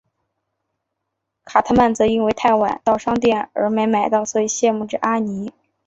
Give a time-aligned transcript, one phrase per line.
[1.45, 5.53] 卡特曼则因为太晚到商店而没买所以羡慕着阿尼。